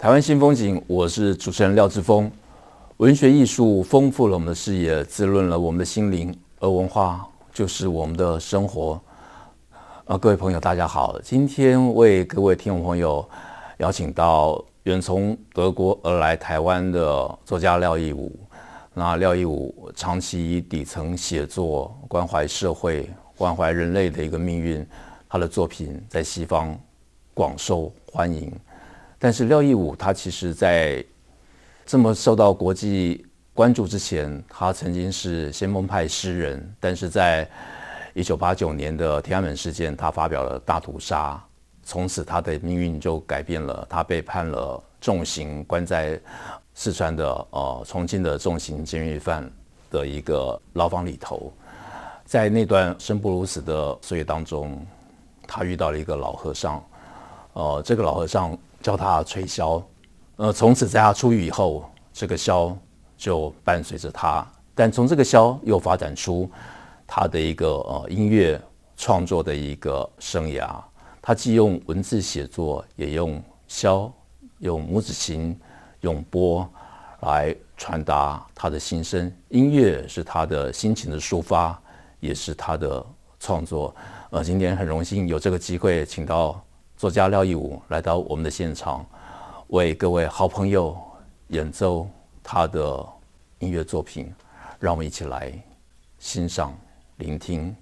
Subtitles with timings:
[0.00, 2.32] 台湾新风景，我是主持人廖志峰。
[2.96, 8.98] 文学艺术丰富了我们的视野，滋润了我们的心灵，而文化就是我们的生活。
[10.06, 13.28] 啊，各位朋友，大家好，今天为各位听众朋友。
[13.76, 18.34] 邀请到远从德国而来台湾的作家廖亦武。
[18.94, 23.06] 那廖亦武长期以底层写作，关怀社会、
[23.36, 24.86] 关怀人类的一个命运，
[25.28, 26.74] 他的作品在西方
[27.34, 28.50] 广受欢迎。
[29.22, 31.04] 但是廖义武他其实在
[31.84, 36.74] 这么受到国际关注之前，他曾经是先锋派诗人。
[36.80, 37.46] 但是在
[38.14, 41.34] 一九八九年的天安门事件，他发表了《大屠杀》。
[41.82, 43.86] 从此，他的命运就改变了。
[43.90, 46.18] 他被判了重刑，关在
[46.72, 49.50] 四川的呃重庆的重刑监狱犯
[49.90, 51.52] 的一个牢房里头。
[52.24, 54.80] 在那段生不如死的岁月当中，
[55.46, 56.82] 他遇到了一个老和尚。
[57.52, 59.82] 呃，这个老和尚教他吹箫。
[60.36, 62.74] 呃，从此在他出狱以后，这个箫
[63.16, 64.46] 就伴随着他。
[64.74, 66.50] 但从这个箫又发展出
[67.06, 68.60] 他的一个呃音乐
[68.96, 70.68] 创作的一个生涯。
[71.20, 74.10] 他既用文字写作，也用箫、
[74.60, 75.54] 用拇指琴、
[76.00, 76.66] 用钵
[77.20, 79.30] 来传达他的心声。
[79.50, 81.78] 音乐是他的心情的抒发，
[82.20, 83.04] 也是他的
[83.38, 83.94] 创作。
[84.30, 86.58] 呃，今天很荣幸有这个机会，请到
[87.00, 89.06] 作家廖一武来到我们的现场，
[89.68, 90.94] 为各位好朋友
[91.48, 92.06] 演奏
[92.42, 93.02] 他的
[93.58, 94.30] 音乐作品。
[94.78, 95.50] 让我们一起来
[96.18, 96.76] 欣赏、
[97.16, 97.74] 聆听、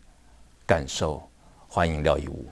[0.65, 1.21] 感受。
[1.67, 2.47] 欢迎廖一武。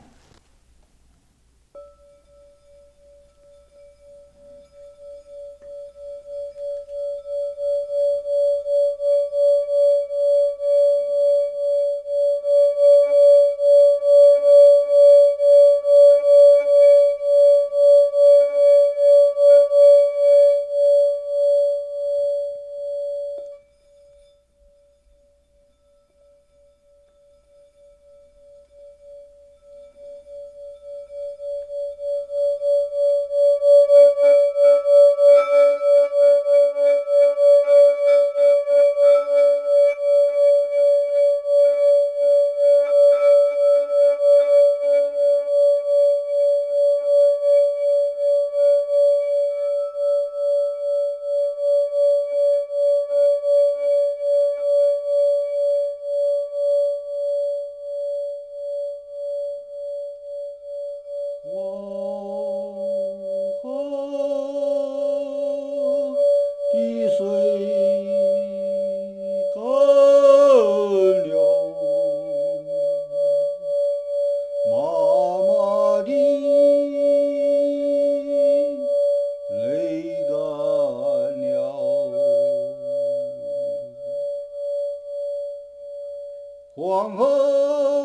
[86.77, 87.96] 黄河。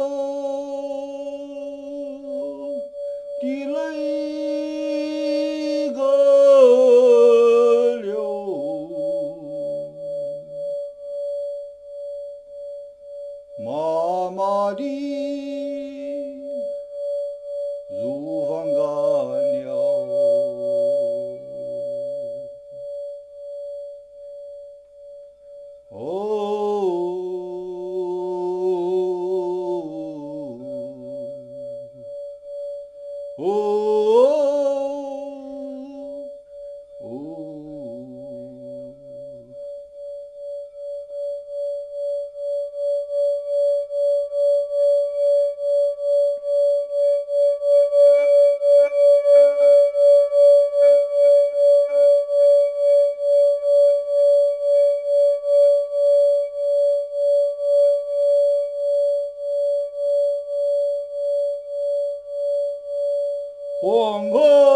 [63.91, 64.71] 黄河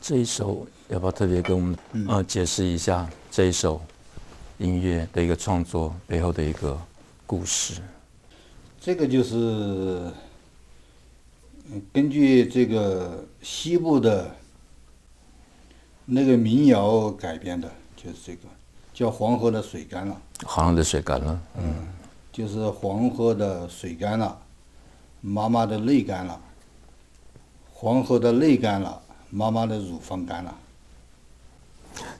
[0.00, 1.76] 这一首要不要特别跟我们
[2.08, 3.80] 呃解释一下这一首
[4.58, 6.80] 音乐的一个创作背后的一个
[7.26, 7.82] 故事？
[8.80, 10.10] 这个就是
[11.92, 14.34] 根据这个西部的
[16.06, 18.48] 那个民谣改编的，就是这个
[18.92, 20.20] 叫《黄河的水干了》。
[20.46, 21.74] 黄河的水干了，嗯，
[22.32, 24.38] 就是黄河的水干了，
[25.20, 26.40] 妈妈的泪干了，
[27.72, 29.00] 黄河的泪干了。
[29.34, 30.54] 妈妈的乳房干了。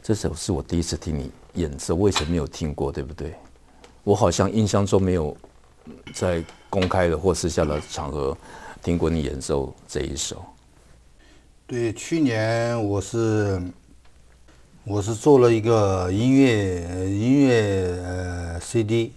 [0.02, 1.30] 这首是我第一次听你
[1.60, 3.34] 演奏，我以前没有听过，对不对？
[4.02, 5.36] 我好像印象中没有
[6.14, 8.34] 在公开的或私下的场合
[8.82, 10.42] 听过你演奏这一首。
[11.66, 13.60] 对，去年我是
[14.84, 19.12] 我是做了一个音乐音乐呃 CD，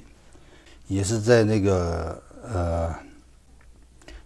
[0.88, 2.96] 也是在那个呃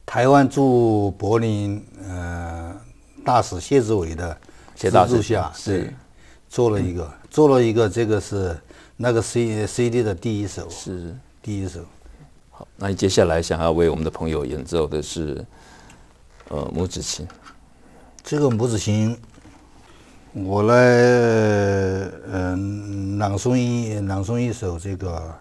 [0.06, 2.76] 台湾驻柏林呃。
[3.26, 4.36] 大使谢志伟的
[4.76, 5.94] 协助下，是，
[6.50, 8.58] 做了一个，做了一个，这个是
[8.98, 11.82] 那个 C C D 的第一首，是第一首。
[12.50, 15.46] 好，那你接下来想要为我们的朋友演奏的是，
[16.48, 17.28] 呃，拇指琴。
[18.24, 19.16] 这个拇指琴，
[20.32, 20.76] 我来，
[22.32, 25.34] 嗯，朗诵一朗诵一首这个，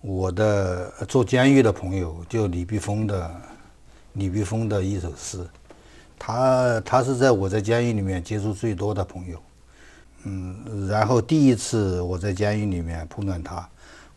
[0.00, 3.30] 我的做监狱的朋友，就李碧峰的，
[4.14, 5.46] 李碧峰的一首诗。
[6.18, 9.40] 他他是在我在监狱里面接触最多的朋友，
[10.24, 13.68] 嗯，然后第一次我在监狱里面碰见他，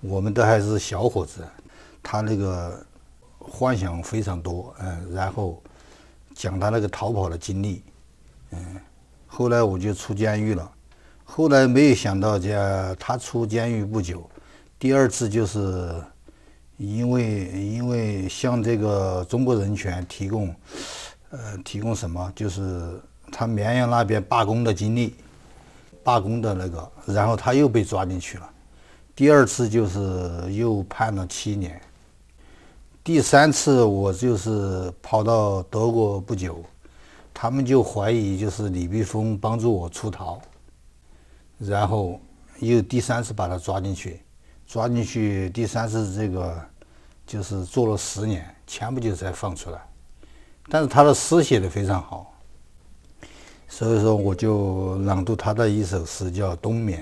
[0.02, 1.46] 我们都还是小伙子，
[2.02, 2.84] 他那个
[3.38, 5.62] 幻想非常多，嗯，然后
[6.34, 7.84] 讲他那个逃跑的经历，
[8.52, 8.60] 嗯，
[9.30, 10.70] 后来我就出监狱了，
[11.24, 14.30] 后来没有想到，这他出监狱不久，
[14.78, 15.96] 第二次就是
[16.76, 20.54] 因为因为向这个中国人权提供。
[21.32, 22.34] 呃，提供什么？
[22.36, 23.00] 就是
[23.32, 25.14] 他绵阳那边罢工的经历，
[26.04, 28.50] 罢工的那个，然后他又被抓进去了。
[29.16, 31.80] 第二次就是又判了七年。
[33.04, 36.66] 第三次我就是跑到德国不久，
[37.42, 40.42] 他们就怀疑就是李碧峰帮助我出逃，
[41.58, 42.20] 然后
[42.60, 44.20] 又第三次把他抓进去，
[44.68, 46.62] 抓进去第三次这个
[47.26, 49.80] 就是坐了十年，前不久才放出来。
[50.68, 52.34] 但是他的诗写的非常好，
[53.70, 57.00] 所以说我就朗读他的一首诗，叫《冬眠》。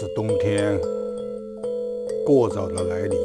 [0.00, 0.80] 是冬天
[2.24, 3.18] 过早的来临，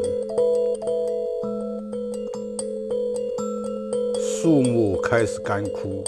[4.19, 6.03] 树木开始干枯，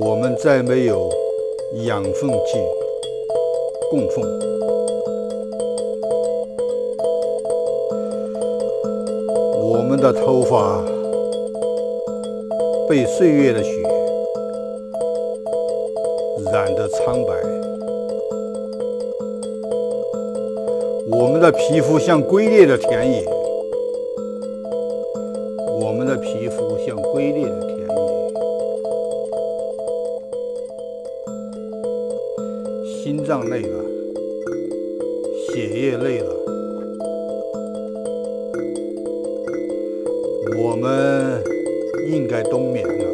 [0.00, 1.08] 我们再没有
[1.84, 2.58] 养分剂
[3.88, 4.24] 供奉，
[9.62, 10.84] 我们的头发
[12.88, 13.81] 被岁月的雪。
[16.92, 17.32] 苍白，
[21.10, 23.24] 我们的皮肤像龟裂的田野，
[25.80, 27.86] 我们的皮肤像龟裂的田野，
[33.02, 33.84] 心脏累了，
[35.48, 36.30] 血液累了，
[40.62, 41.42] 我们
[42.10, 43.11] 应该冬眠了。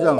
[0.00, 0.16] 心脏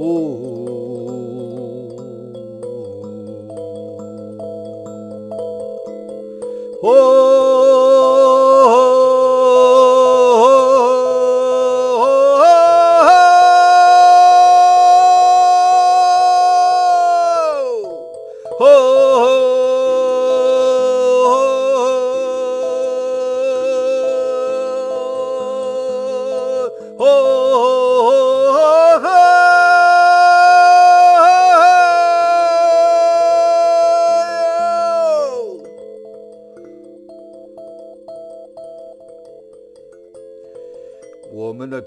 [0.00, 0.06] 我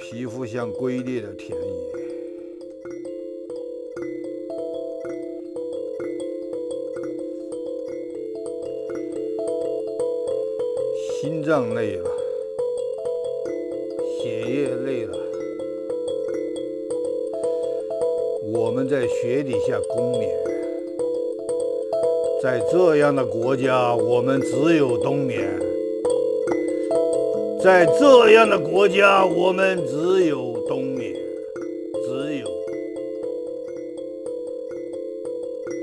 [0.01, 1.65] 皮肤像龟裂的田野，
[11.21, 12.09] 心脏累了，
[14.19, 15.15] 血液累了，
[18.53, 20.29] 我们在雪底下冬眠。
[22.41, 25.70] 在这样的国家，我们只有冬眠。
[27.63, 31.13] 在这样的国家，我们只有冬眠，
[32.03, 32.47] 只有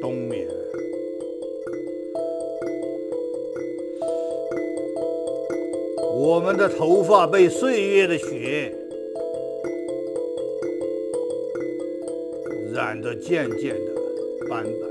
[0.00, 0.44] 冬眠。
[6.16, 8.74] 我们的头发被岁月的雪
[12.74, 13.92] 染得渐渐的
[14.48, 14.87] 斑白。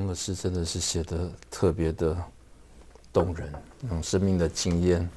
[0.00, 2.16] 李碧峰的诗真的是写的特别的
[3.12, 5.08] 动人，那种生命的经验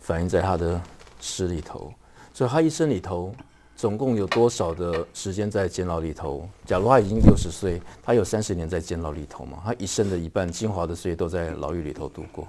[0.00, 0.80] 反映在他的
[1.20, 1.92] 诗里头。
[2.34, 3.34] 所以他一生里头
[3.74, 6.48] 总共有多少的时间在监牢里头？
[6.66, 9.60] 假如他已经六十岁，他有三十年在监牢里头嘛？
[9.64, 12.46] 他一生的一半精华的岁月都在牢狱里头度过。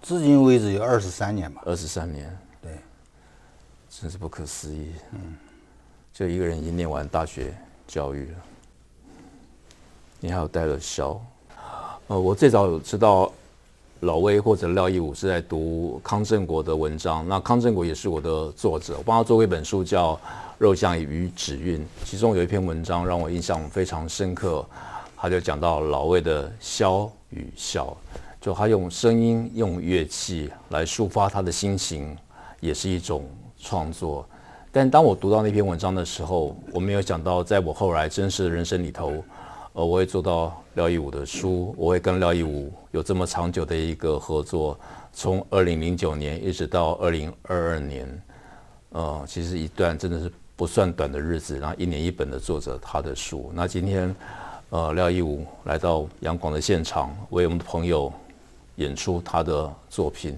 [0.00, 1.62] 至今为止有二十三年吧。
[1.66, 2.72] 二十三年，对，
[3.90, 4.92] 真是不可思议。
[5.12, 5.36] 嗯，
[6.12, 7.54] 就一个人已经念完大学
[7.86, 8.38] 教育了。
[10.20, 11.16] 你还有带了箫，
[12.08, 13.30] 呃，我最早有知道
[14.00, 20.14] 老魏或者廖亦武是在读康正国的文章，那康正国也是我的作者，我帮他做过一本书叫
[20.58, 24.66] 《肉酱与纸韵》，其中有一篇文章让我印象非常深刻，
[25.16, 27.96] 他就讲到老魏的箫与笑，
[28.40, 32.16] 就他用声音、用乐器来抒发他的心情，
[32.58, 33.24] 也是一种
[33.60, 34.26] 创作。
[34.72, 39.12] 但当我读到那篇文章的时候，我没有想到，在我后来真实的人生里头。
[39.78, 44.76] 呃，我会做到廖一武的书，我会跟廖一武有这么长久的一个合作，
[45.12, 48.22] 从二零零九年一直到二零二二年，
[48.90, 53.52] 呃，其实一段真的是不算短的日子，然后一年一本的作者他的书。
[53.54, 54.12] 那今天，
[54.70, 58.12] 呃，廖一武来到杨广的现场，为我们的朋友
[58.74, 60.36] 演出他的作品，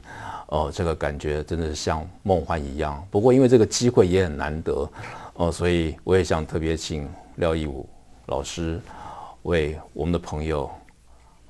[0.49, 3.03] 呃，这个感觉真的是像梦幻一样。
[3.11, 4.87] 不过因为这个机会也很难得，
[5.33, 7.89] 呃，所以我也想特别请廖一武
[8.27, 8.79] 老师。
[9.43, 10.71] 为我们的朋友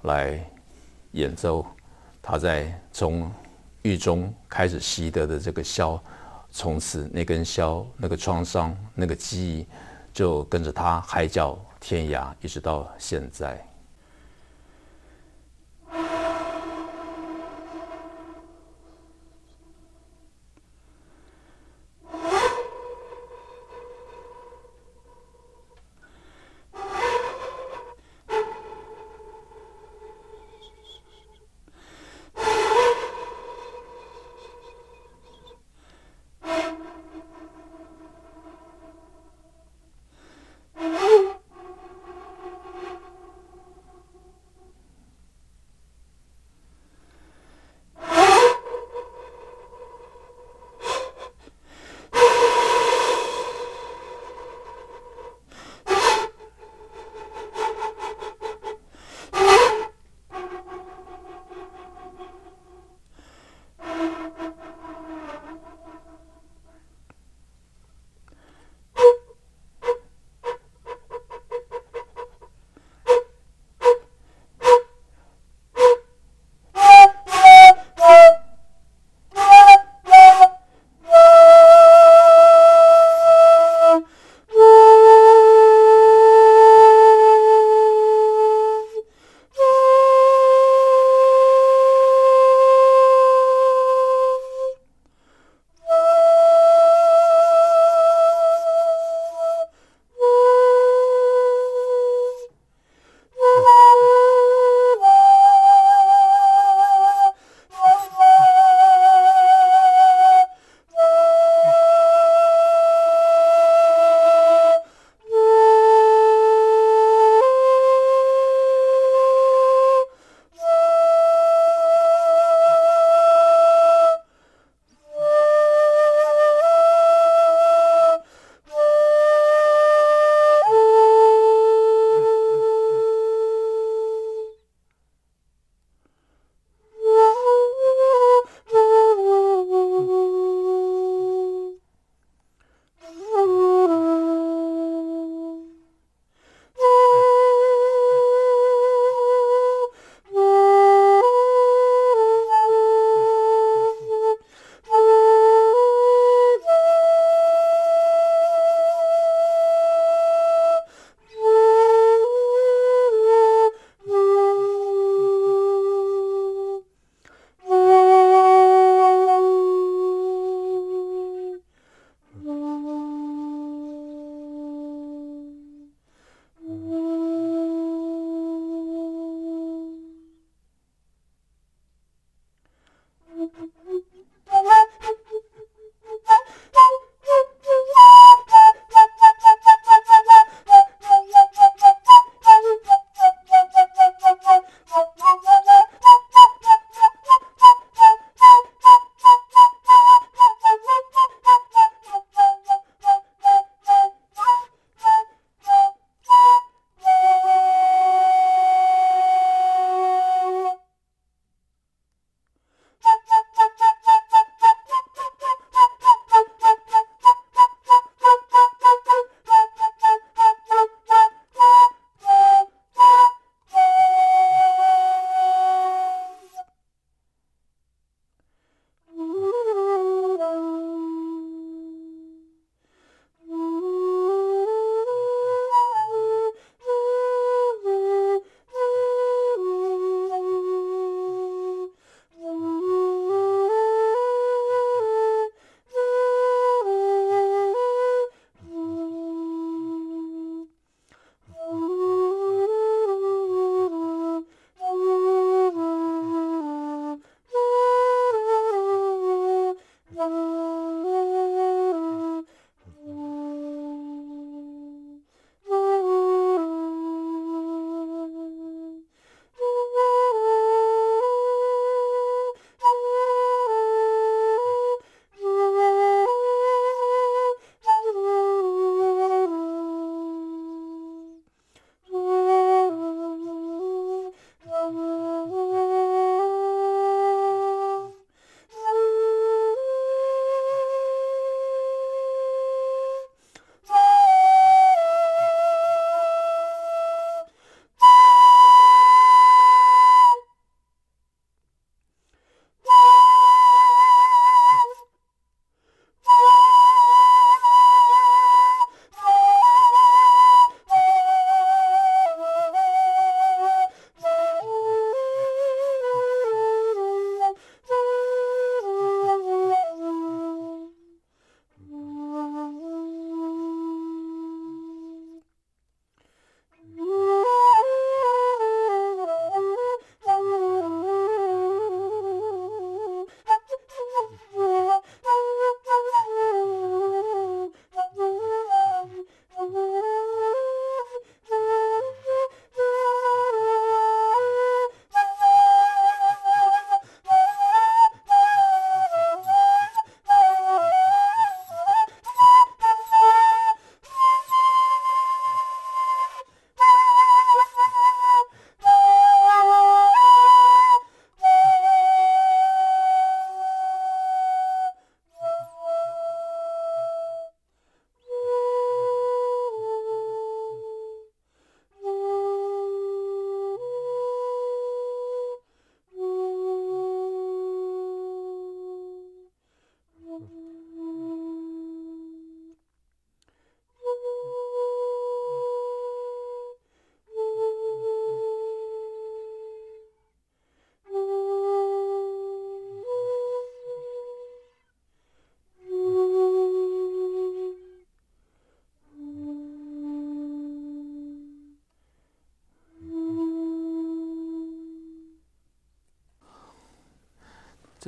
[0.03, 0.39] 来
[1.13, 1.67] 演奏，
[2.23, 3.31] 他在从
[3.83, 6.01] 狱中开始习得的这个箫，
[6.51, 9.67] 从此那根箫、那个创伤、那个记忆，
[10.13, 13.70] 就跟着他海角天涯，一直到现在。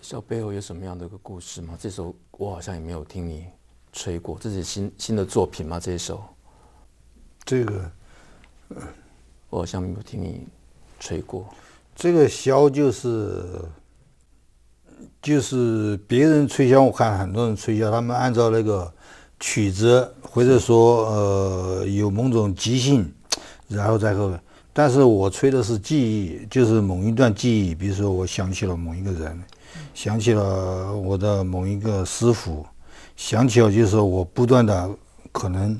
[0.03, 1.79] 这首背后有什么样的一个故事吗？
[1.81, 3.47] 这首我好像也没有听你
[3.93, 5.79] 吹过，这是新新的作品吗？
[5.79, 6.21] 这一首，
[7.45, 7.88] 这个，
[9.49, 10.45] 我好像没有听你
[10.99, 11.47] 吹过。
[11.95, 13.45] 这个箫就是，
[15.23, 18.93] 就是别人吹箫，我看很多人吹箫，他们按照那个
[19.38, 23.09] 曲子，或者说呃有某种即兴，
[23.69, 24.37] 然后再后，
[24.73, 29.43] 但是我吹的是记忆，就是某一段记忆，比如说我想起了某一个人，
[29.95, 32.65] 想起了我的某一个师傅，
[33.17, 34.91] 想起了就是说我不断的
[35.31, 35.79] 可能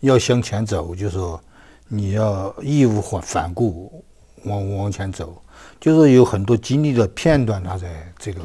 [0.00, 1.40] 要向前走，就是说
[1.88, 4.04] 你要义无反反顾。
[4.46, 5.42] 往往前走，
[5.80, 8.40] 就是有很多经历的片段，它在这个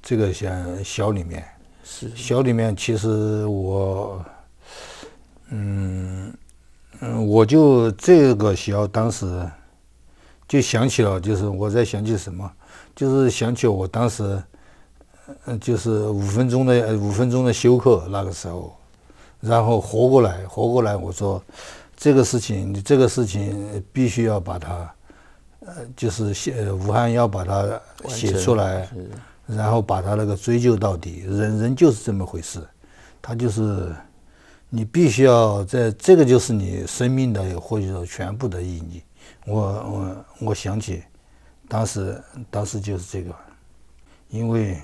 [0.00, 1.44] 这个像小里面，
[1.82, 4.24] 是箫里面，其实我，
[5.48, 6.32] 嗯
[7.00, 9.48] 嗯，我就这个校当时
[10.46, 12.50] 就想起了，就是我在想起什么，
[12.94, 14.42] 就是想起我当时，
[15.46, 18.76] 嗯，就是五分钟的五分钟的休克那个时候，
[19.40, 21.42] 然后活过来，活过来，我说
[21.96, 24.90] 这个事情，你这个事情必须要把它。
[25.62, 28.88] 呃，就是写武汉要把它写出来，
[29.46, 31.22] 然后把它那个追究到底。
[31.28, 32.66] 人人就是这么回事，
[33.20, 33.94] 他就是
[34.70, 39.02] 你必须要在这个就是你生命的或者说全部的意义。
[39.46, 41.02] 我我我想起
[41.68, 43.34] 当时当时就是这个，
[44.28, 44.80] 因为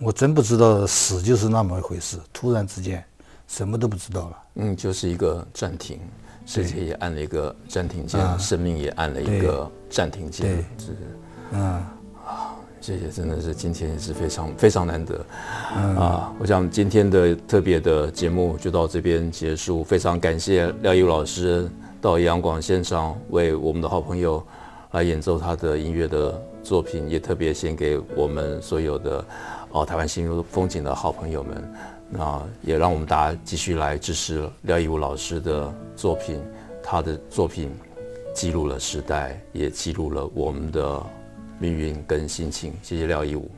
[0.00, 3.02] 我真不知道死就是那么一回事，突然之间
[3.48, 4.38] 什么都不知道了。
[4.56, 5.98] 嗯，就是一个暂停。
[6.46, 10.62] 世界也按了一个暂停键，啊、生命也按了一个暂停键。
[10.76, 10.94] 是，
[11.52, 11.96] 嗯，啊，
[12.84, 15.16] 谢谢，真的是今天也是非常非常难得。
[15.72, 19.82] 啊，我想今天的特别的节目就到这边结束。
[19.82, 21.66] 非常感谢廖义武老师
[21.98, 24.44] 到央广现场为我们的好朋友
[24.90, 29.24] 来演奏他的音乐的作品，也特别献给我们所有的
[29.72, 31.74] 哦、台湾新风景的好朋友们。
[32.10, 36.38] 那也让我们大家继续来支持廖义武老师的作品，
[36.82, 37.72] 他的作品
[38.34, 41.02] 记录了时代，也记录了我们的
[41.58, 42.72] 命运跟心情。
[42.82, 43.50] 谢谢廖一武。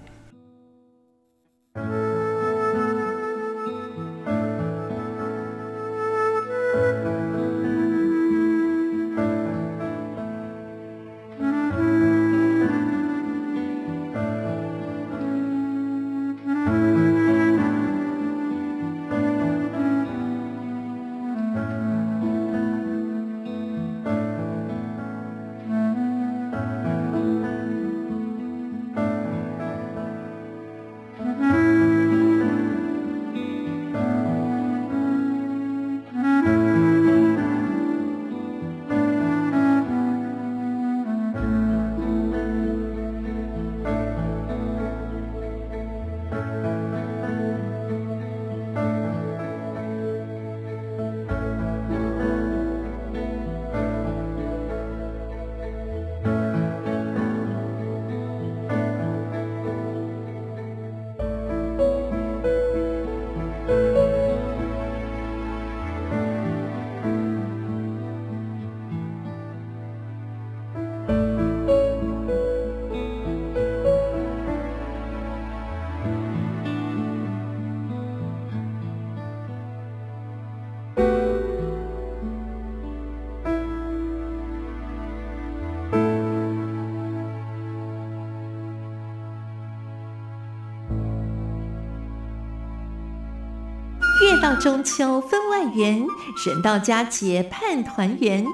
[94.47, 96.07] 到中秋分外圆，
[96.47, 98.47] 人到佳节盼团圆。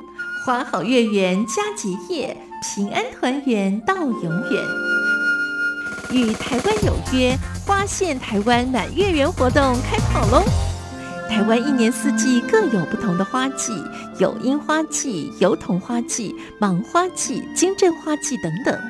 [0.43, 4.65] 花好月圆佳节夜，平安团圆到永远。
[6.11, 10.43] 与台湾有约，花县台湾满月圆活动开跑喽！
[11.29, 13.75] 台湾一年四季各有不同的花季，
[14.17, 18.81] 有樱花季、油桐花季、芒花季、金针花季等等。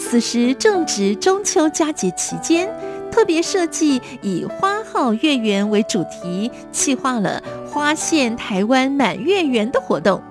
[0.00, 2.66] 此时正值中秋佳节期间。
[3.10, 10.22] 特别设计以花好月圆为主题，企划了花献台湾满月圆的活动，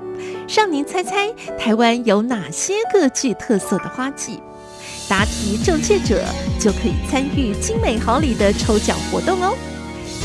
[0.47, 4.39] 让您猜猜台湾有哪些个具特色的花季？
[5.07, 6.23] 答题正确者
[6.59, 9.55] 就可以参与精美好礼的抽奖活动哦！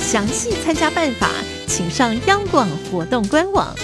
[0.02, 1.30] 详细参加办法，
[1.66, 3.74] 请上央广活动官网。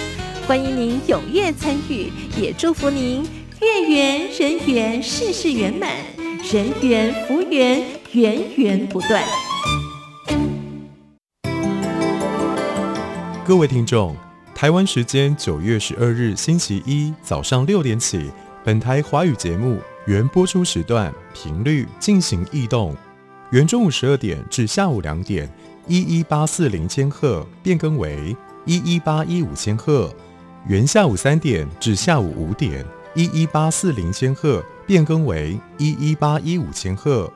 [0.47, 3.23] 欢迎您踊跃参与，也祝福您
[3.61, 5.89] 月圆人圆，事事圆满，
[6.51, 8.00] 人圆福圆。
[8.13, 9.23] 源源不断。
[13.45, 14.13] 各位听众，
[14.53, 18.29] 台湾时间九月十二日星期一早上六点起，
[18.65, 19.75] 本台华语节目
[20.07, 22.93] 《原播出时段频率进行异动，
[23.49, 25.49] 原中午十二点至下午两点，
[25.87, 30.09] 一一八四零千赫变更为一一八一五千赫；
[30.67, 37.31] 原下午三点至下午五点，一一八四零千赫变更为一一八一五千赫；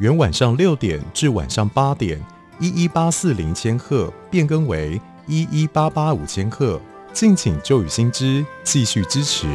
[0.00, 2.20] 原晚上六点至晚上八点，
[2.58, 6.80] 一一八四零千赫变更为一一八八五千赫。
[7.12, 9.46] 敬请旧雨新知继续支持。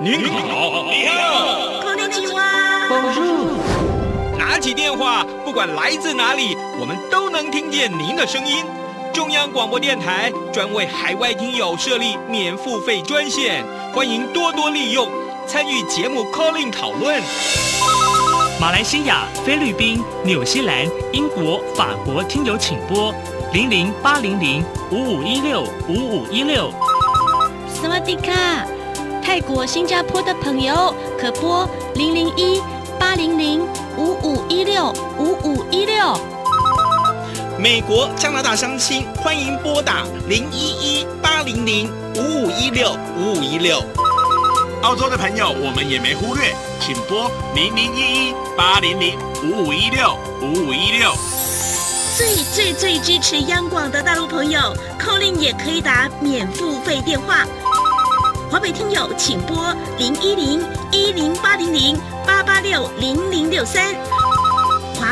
[0.00, 2.38] 您好，你好，こんにちは。
[4.36, 8.64] 拿起电话，不管来自哪里，我们都能听见您的声音。
[9.13, 15.07] 中央广播电台专为海外听友设立免付费专线，欢迎多多利用，
[15.45, 17.21] 参与节目 calling 讨论。
[18.59, 23.13] 马来西亚、菲律宾、纽西兰、英国、法国听友请拨
[23.53, 26.71] 零零八零零五五一六五五一六。
[27.67, 28.65] 斯瓦迪卡，
[29.21, 32.59] 泰国、新加坡的朋友可拨零零一
[32.99, 33.61] 八零零
[33.95, 36.32] 五五一六五五一六。
[37.63, 43.81] 美国、加拿大相亲欢迎拨打零一一八零零五五一六五五一六。
[44.81, 51.13] 澳洲的朋友，我们也没忽略，请拨零零一一八零零五五一六五五一六。
[52.17, 54.59] 最最最支持央广的大陆朋友
[54.99, 57.45] ，call in 也可以打免付费电话。
[58.51, 61.97] 华北听友请拨零一零一零八零零
[62.27, 63.95] 八八六零零六三。